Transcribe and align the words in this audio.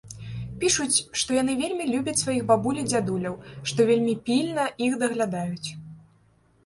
Пішуць, 0.61 1.03
што 1.21 1.35
яны 1.41 1.53
вельмі 1.59 1.85
любяць 1.91 2.17
сваіх 2.23 2.43
бабуль 2.51 2.81
і 2.85 2.87
дзядуляў, 2.89 3.35
што 3.73 3.79
вельмі 3.93 4.19
пільна 4.31 4.65
іх 4.87 4.99
даглядаюць. 5.05 5.69